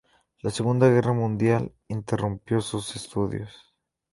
[0.39, 3.55] La Segunda Guerra Mundial interrumpió sus estudios.